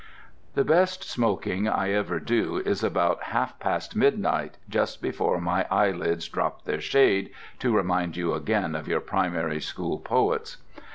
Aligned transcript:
The 0.55 0.65
best 0.65 1.03
smoking 1.03 1.67
I 1.67 1.91
ever 1.91 2.19
do 2.19 2.57
is 2.57 2.83
about 2.83 3.21
half 3.21 3.59
past 3.59 3.95
midnight, 3.95 4.57
just 4.67 4.99
before 4.99 5.39
"my 5.39 5.67
eyelids 5.69 6.27
drop 6.27 6.63
their 6.63 6.81
shade," 6.81 7.29
to 7.59 7.75
remind 7.77 8.17
you 8.17 8.33
again 8.33 8.73
of 8.73 8.87
your 8.87 8.99
primary 9.01 9.59
school 9.61 9.99
poets. 9.99 10.57